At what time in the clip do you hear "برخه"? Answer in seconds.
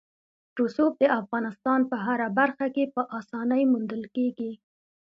2.39-2.67